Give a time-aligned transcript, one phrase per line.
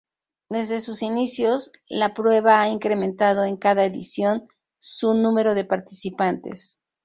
[0.49, 4.45] Desde sus inicios, la prueba ha incrementado en cada edición
[4.79, 6.79] su número de participantes.